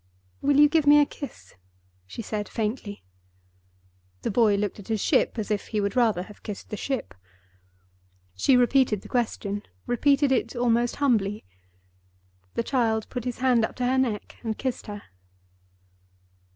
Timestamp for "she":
2.07-2.23, 8.33-8.57